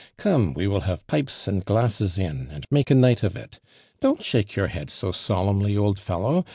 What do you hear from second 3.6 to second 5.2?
I Don't shake your head so